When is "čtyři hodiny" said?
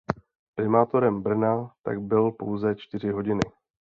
2.75-3.39